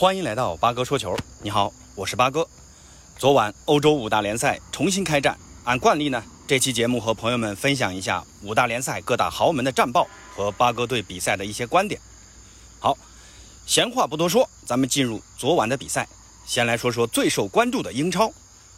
[0.00, 1.14] 欢迎来到八哥说球。
[1.42, 2.48] 你好，我是八哥。
[3.18, 12.00] 昨晚欧洲五大联赛重新开战，按惯例呢，这期节目和朋友们分享一下五大联赛各大豪门的战报和八哥对比赛的一些观点。
[12.78, 12.96] 好，
[13.66, 16.08] 闲话不多说，咱们进入昨晚的比赛。
[16.46, 18.32] 先来说说最受关注的英超。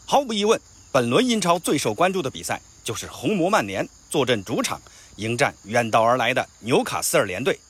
[0.04, 0.60] 毫无疑问，
[0.90, 4.82] 本轮英超最受关注的比赛就是红魔曼联坐镇主场
[5.14, 7.60] 迎战远道而来的纽卡斯尔联队。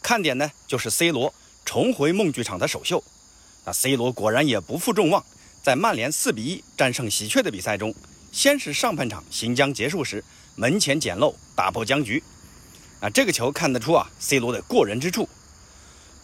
[0.00, 1.34] 看点呢，就是 C 罗。
[1.64, 3.02] 重回梦剧场的首秀，
[3.64, 5.24] 那 C 罗果然也不负众望，
[5.62, 7.94] 在曼联四比一战胜喜鹊的比赛中，
[8.30, 10.22] 先是上半场行将结束时
[10.54, 12.22] 门前捡漏打破僵局，
[13.00, 15.28] 啊，这个球看得出啊 C 罗的过人之处。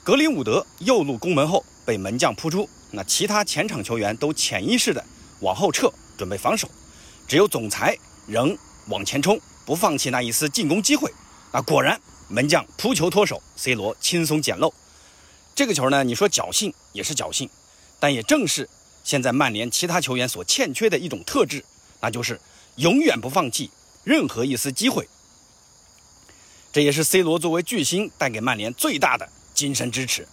[0.04, 5.04] 格林伍德右路攻门后被门将扑出，那其他前场球员都潜意识的
[5.40, 6.70] 往后撤准备防守，
[7.26, 8.56] 只有总裁仍
[8.88, 11.12] 往前冲，不放弃那一丝进攻机会。
[11.50, 14.72] 啊，果然门将扑球脱手，C 罗轻松捡漏。
[15.54, 17.50] 这个球呢，你说侥幸也是侥幸，
[17.98, 18.68] 但也正是
[19.04, 21.64] 现在曼联其他球员所欠缺的一种特质，
[22.00, 22.40] 那就是
[22.76, 23.70] 永远不放弃
[24.04, 25.08] 任何一丝机会。
[26.72, 30.26] 这也是 C 罗作为巨星带给曼联最大的精神支持。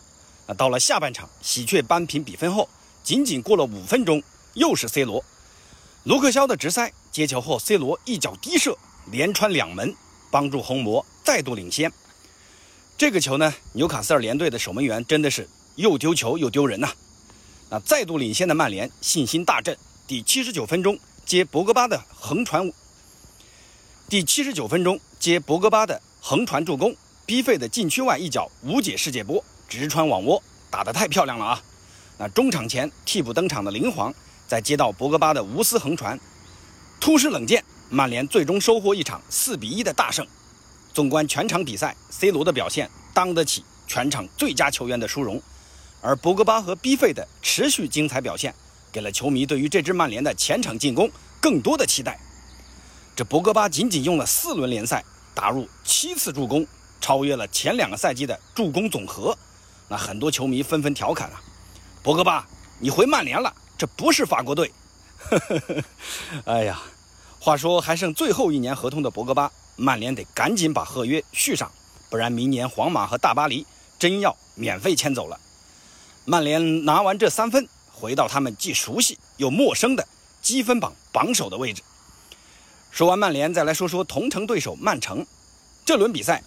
[0.45, 2.69] 那到了下半场，喜鹊扳平比分后，
[3.03, 4.21] 仅仅过了五分钟，
[4.53, 5.25] 又是 C 罗，
[6.03, 8.77] 卢克肖的直塞接球后，C 罗一脚低射，
[9.11, 9.93] 连穿两门，
[10.31, 11.91] 帮助红魔再度领先。
[12.97, 16.89] 这个球呢，纽卡斯尔联队的守门员真的是又丢球又丢人呐！
[17.69, 22.73] 那再度领先的曼联信心大振，第七十九分钟接博格巴的横传，
[24.09, 31.63] 第七十九分钟接博格巴的横传助攻，逼费的禁区外一脚无解世界波直穿网窝，打得太漂亮了啊！
[32.17, 34.11] 那中场前替补登场的林皇，
[34.47, 36.19] 在接到博格巴的无私横传，
[36.99, 40.25] 突施冷箭，曼联最终收获一场四比一的大胜。
[40.97, 45.39] 纵观全场比赛，C 罗的表现当得起全场最佳球员的殊荣，
[46.01, 48.51] 而博格巴和 B 费的持续精彩表现，
[48.91, 51.07] 给了球迷对于这支曼联的前场进攻
[51.39, 52.19] 更多的期待。
[53.15, 55.05] 这博格巴仅仅用了四轮联赛，
[55.35, 56.65] 打入七次助攻，
[56.99, 59.37] 超越了前两个赛季的助攻总和。
[59.89, 61.39] 那很多球迷纷纷调侃啊
[62.01, 62.47] ：“博格巴，
[62.79, 64.73] 你回曼联了，这不是法国队。”
[66.45, 66.81] 哎呀，
[67.39, 69.51] 话说还剩最后一年合同的博格巴。
[69.77, 71.71] 曼联得赶紧把合约续上，
[72.09, 73.65] 不然明年皇马和大巴黎
[73.99, 75.39] 真要免费签走了。
[76.25, 80.05] 曼联拿完这三分，回到他们既熟悉又陌生的
[80.41, 81.83] 积分榜榜首的位置。
[82.91, 85.25] 说完曼联，再来说说同城对手曼城。
[85.85, 86.43] 这轮比赛，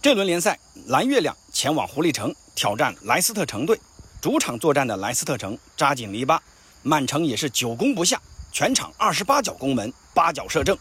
[0.00, 3.78] 这轮联赛，蓝月亮前往狐狸城挑战莱斯特城队，
[4.20, 6.38] 主场作战的莱斯特城扎紧篱笆，
[6.82, 8.22] 曼城也是久攻不下，
[8.52, 10.78] 全场二十八脚攻门，八脚射正。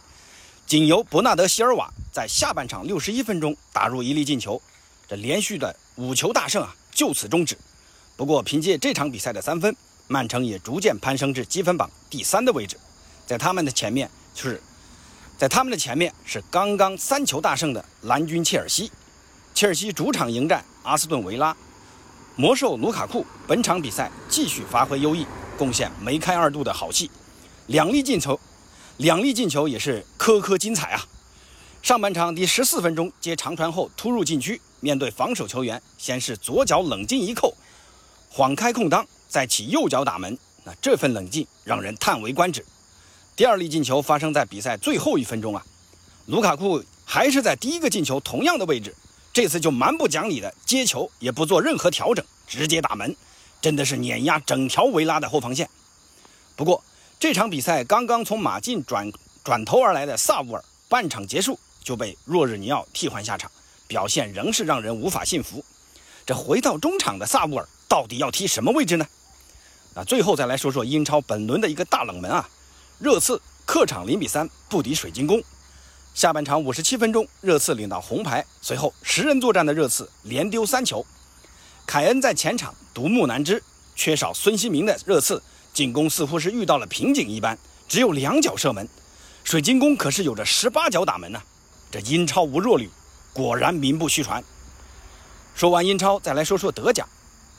[0.68, 4.59] 仅由伯纳德·席尔瓦在下半场六十一分钟打入一粒进球，
[5.08, 7.56] 这连续的五球大胜啊就此终止。
[8.16, 9.75] 不过凭借这场比赛的三分，
[10.08, 12.78] 曼城也逐渐攀升至积分榜第三的位置。
[13.28, 14.59] 在他们的前面就是，
[15.38, 18.92] 在他们的前面是刚刚三球大胜的蓝军切尔西。
[19.54, 21.56] 切尔西主场迎战阿斯顿维拉，
[22.36, 25.28] 魔兽卢卡库本场比赛继续发挥优异，
[25.59, 27.12] 贡献梅开二度的好戏，
[27.68, 28.40] 两粒进球。
[28.97, 31.06] 两粒进球也是颗颗精彩啊！
[31.83, 37.53] 上半场第十四分钟接长传后突入禁区，面对防守球员，先是左脚冷静一扣，
[38.29, 40.38] 晃开空当，再起右脚打门。
[40.63, 42.66] 那这份冷静让人叹为观止。
[43.35, 45.66] 第二粒进球发生在比赛最后一分钟啊，
[46.27, 48.95] 卢卡库还是在第一个进球同样的位置，
[49.33, 53.13] 这次就蛮不讲理的接球也不做任何调整，直接打门，
[53.62, 55.69] 真的是碾压整条维拉的后防线。
[56.56, 56.81] 不过。
[57.28, 59.12] 这场比赛刚刚从马竞转
[59.44, 63.50] 转头而来的萨乌尔，半场结束就被若日尼奥替换下场，
[63.88, 65.66] 表现仍是让人无法信服。
[66.24, 69.08] 这回到中场的萨乌尔到底要踢什么位置呢？
[69.96, 72.47] 啊，最后再来说说英超本轮的一个大冷门啊，
[73.00, 75.42] 热刺客场零比三不敌水晶宫。
[76.13, 81.04] 下半场五十七分钟，热刺领到红牌，随后十人作战的热刺连丢三球，
[81.88, 83.63] 凯恩在前场独木难支，
[83.95, 85.42] 缺少孙兴民的热刺。
[85.75, 88.88] 进攻似乎是遇到了瓶颈一般，只有两脚射门。
[89.44, 91.42] 水晶宫可是有着十八脚打门呢。
[91.92, 92.89] 这英超无弱旅，
[93.33, 94.42] 果然名不虚传。
[95.54, 97.06] 说完英超，再来说说德甲。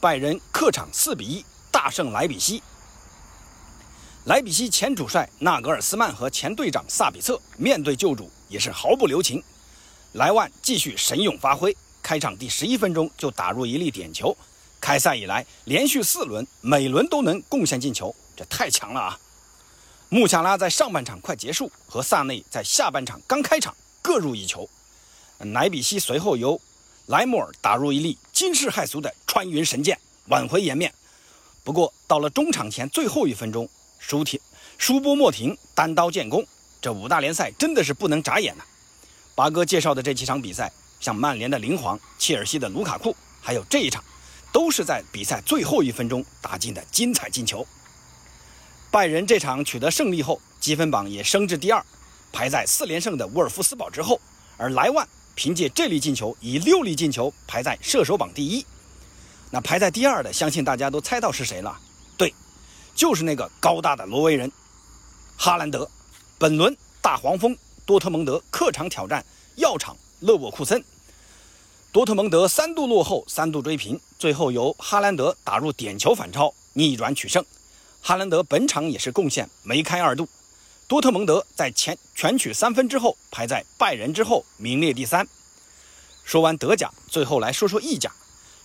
[0.01, 2.63] 拜仁客场四比一大胜莱比锡。
[4.25, 9.43] 莱比锡前主帅纳格尔斯曼和前队长萨比策面对旧主也是毫不留情。
[10.13, 14.35] 莱万继续神勇发挥，开场第十一分钟就打入一粒点球。
[14.87, 19.19] 开赛以来，连续四轮每轮都能贡献进球，这太强了啊！
[20.11, 24.71] 穆夏拉在上半场快结束和萨内在下半场刚开场各入一球。
[25.39, 26.61] 莱比锡随后由
[27.07, 29.99] 莱莫尔打入一粒惊世骇俗的穿云神箭，
[30.29, 30.95] 挽回颜面。
[31.65, 33.69] 不过到了中场前最后一分钟，
[33.99, 34.39] 舒停
[34.79, 36.47] 舒波莫廷单刀建功，
[36.81, 38.63] 这五大联赛真的是不能眨眼呐！
[39.35, 44.05] 八哥介绍的这几场比赛，像曼联的林皇、切尔西的卢卡库，还有这一场，
[44.57, 47.67] 都是在比赛最后一分钟打进的精彩进球。
[48.91, 51.85] 拜仁这场取得胜利后，积分榜也升至第二，
[52.33, 54.19] 排在四连胜的沃尔夫斯堡之后，
[54.57, 55.07] 而莱万。
[55.35, 58.65] 凭借这粒进球，以六粒进球排在射手榜第一。
[59.51, 61.79] 那排在第二的，相信大家都猜到是谁了？
[62.17, 62.33] 对，
[62.95, 64.51] 就是那个高大的挪威人
[65.37, 65.87] 哈兰德。
[66.39, 67.55] 本轮大黄蜂
[67.85, 69.23] 多特蒙德客场挑战
[69.57, 70.83] 药厂勒沃库森，
[71.93, 77.45] 多特蒙德三度落后，三度追平，最后由哈兰德打入点球反超，逆转取胜。
[78.03, 80.29] 哈兰德本场也是贡献梅开二度。
[80.87, 85.27] 多特蒙德在前全取三分之后，排在拜仁之后，名列第三。
[86.23, 88.13] 说完德甲，最后来说说意甲。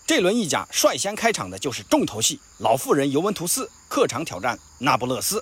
[0.05, 5.41] 这轮意甲率先开场的就是重头戏，老妇人尤文图斯客场挑战那不勒斯。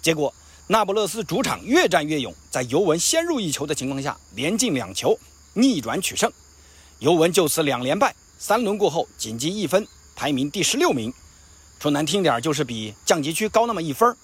[0.00, 0.32] 结果
[0.68, 5.18] 那不勒斯主场越战越勇，在尤文先入一球的情况下，连进两球，
[5.52, 6.32] 逆转取胜。
[7.00, 11.12] 尤文就此两连败，三轮过后仅积一分，排名第十六名。
[11.78, 14.14] 说难听点，就是比降级区高那么一分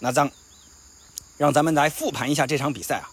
[0.00, 0.30] 那咱。
[1.38, 3.10] 让咱们来复盘一下这场比赛啊，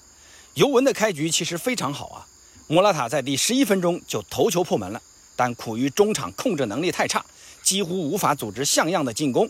[0.55, 2.27] 尤文的开局其实非常好啊，
[2.67, 5.01] 莫拉塔在第十一分钟就头球破门了，
[5.37, 7.25] 但苦于中场控制能力太差，
[7.63, 9.49] 几乎无法组织像样的进攻，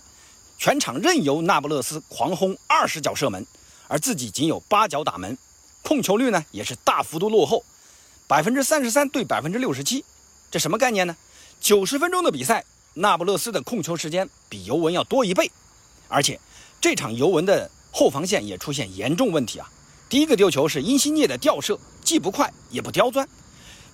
[0.59, 3.45] 全场任由那不勒斯狂轰二十脚射门，
[3.87, 5.35] 而自己仅有八脚打门，
[5.81, 7.65] 控球率呢也是大幅度落后，
[8.31, 10.05] 百分之三十三对百分之六十七，
[10.49, 11.17] 这什么概念呢？
[11.59, 12.63] 九十分钟的比赛，
[12.93, 15.51] 那不勒斯的控球时间比尤文要多一倍，
[16.07, 16.39] 而且
[16.79, 17.69] 这场尤文的。
[17.91, 19.69] 后防线也出现严重问题啊！
[20.07, 23.27] 第一个丢球是因西涅的吊射，既不快也不刁钻，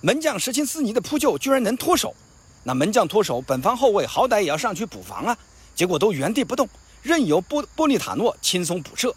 [0.01, 2.15] 门将什琴斯尼的扑救居然能脱手。
[2.63, 5.35] 那门将脱手，本方后卫好歹也要上去补防啊，
[5.73, 6.69] 结果都原地不动，
[7.01, 9.15] 任由波波利塔诺轻松补射。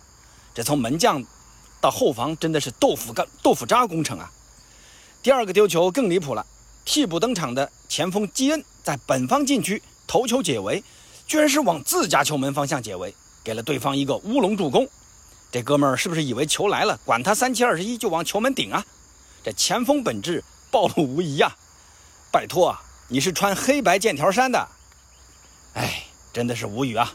[0.54, 1.22] 这从门将
[1.78, 4.32] 到后防真的是豆腐干豆腐渣工程啊！
[5.22, 6.46] 第二个丢球更离谱了，
[6.82, 10.82] 替补登场的前锋基恩在本方禁区头球解围，
[11.26, 13.14] 居然是往自家球门方向解围。
[13.44, 14.88] 给了对方一个乌龙助攻，
[15.52, 18.82] 这哥们儿是不是以为球来了，管他三七二十一就往球门顶啊？
[19.44, 21.54] 这前锋本质暴露无遗呀！
[22.30, 24.68] 拜托啊，你是穿黑白剑条衫的？
[25.74, 27.12] 哎，真的是无语啊！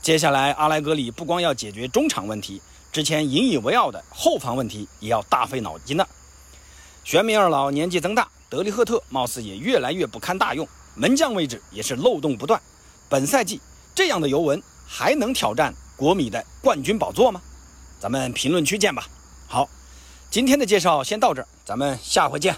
[0.00, 6.06] 接下来阿莱格里不光要解决中场问题，之前引以为傲的后防问题也要大费脑筋呢。
[7.06, 10.66] 玄冥二老年纪增大，德里赫特貌似也越来越不堪大用，
[10.96, 12.60] 门将位置也是漏洞不断。
[13.08, 13.60] 本赛季
[13.94, 14.60] 这样的尤文。
[14.88, 17.42] 还能挑战国米的冠军宝座吗？
[17.98, 19.04] 咱们评论区见吧。
[19.48, 19.68] 好，
[20.30, 22.56] 今天的介绍先到这儿，咱们下回见。